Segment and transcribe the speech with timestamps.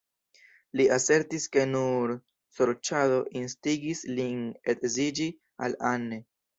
[0.79, 2.15] Li asertis ke nur
[2.57, 4.45] sorĉado instigis lin
[4.77, 5.33] edziĝi
[5.67, 6.25] al Anne.